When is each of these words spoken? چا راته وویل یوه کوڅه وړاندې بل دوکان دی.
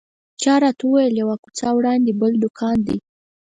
چا 0.41 0.53
راته 0.63 0.83
وویل 0.85 1.13
یوه 1.21 1.35
کوڅه 1.43 1.69
وړاندې 1.77 2.11
بل 2.21 2.31
دوکان 2.43 2.77
دی. 2.87 2.97